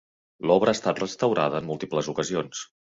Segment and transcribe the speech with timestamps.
[0.51, 2.69] L'obra ha estat restaurada en múltiples ocasions.